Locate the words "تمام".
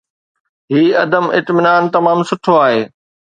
1.97-2.19